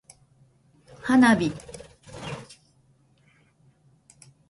[1.05, 1.47] 花火